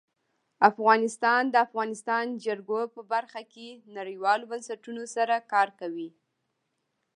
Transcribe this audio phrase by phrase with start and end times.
[0.69, 3.67] افغانستان د د افغانستان جلکو په برخه کې
[3.97, 6.09] نړیوالو بنسټونو سره کار کوي.